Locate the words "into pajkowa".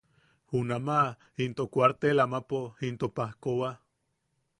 2.87-3.69